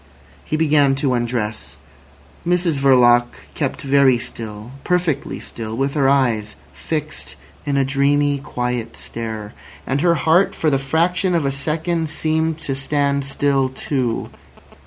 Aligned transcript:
He 0.43 0.57
began 0.57 0.95
to 0.95 1.13
undress. 1.13 1.77
Mrs 2.43 2.79
Verloc 2.79 3.25
kept 3.53 3.83
very 3.83 4.17
still, 4.17 4.71
perfectly 4.83 5.39
still, 5.39 5.77
with 5.77 5.93
her 5.93 6.09
eyes 6.09 6.55
fixed 6.73 7.35
in 7.67 7.77
a 7.77 7.85
dreamy, 7.85 8.39
quiet 8.39 8.97
stare. 8.97 9.53
And 9.85 10.01
her 10.01 10.15
heart 10.15 10.55
for 10.55 10.71
the 10.71 10.79
fraction 10.79 11.35
of 11.35 11.45
a 11.45 11.51
second 11.51 12.09
seemed 12.09 12.57
to 12.61 12.73
stand 12.73 13.25
still 13.25 13.69
too. 13.69 14.31